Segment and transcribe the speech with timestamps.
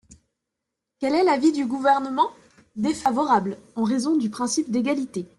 [0.97, 2.31] Quel est l’avis du Gouvernement?
[2.75, 5.27] Défavorable, en raison du principe d’égalité.